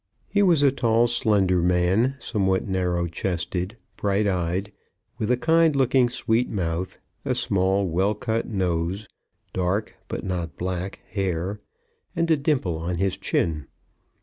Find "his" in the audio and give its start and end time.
12.95-13.15